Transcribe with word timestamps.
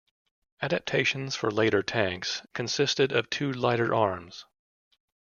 Adaptations 0.63 1.35
for 1.35 1.51
later 1.51 1.83
tanks 1.83 2.41
consisted 2.53 3.11
of 3.11 3.29
two 3.29 3.51
lighter 3.53 3.93
arms. 3.93 4.45